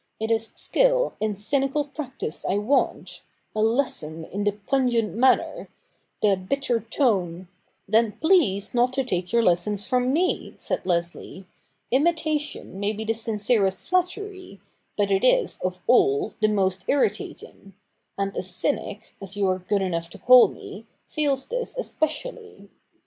[0.19, 3.21] It is skill in cynical practice I want—
[3.55, 5.69] a lesson in the pungent manner—
[6.23, 7.49] the bitter tone
[7.87, 11.45] ''Then please not to take your lessons from me,' said Leslie.'
[12.01, 14.59] Imitation may be the sincerest flattery,
[14.97, 17.75] but it is, of all, the most irritating:
[18.17, 22.69] and a cynic, as you are good enough to call me, feels this especially.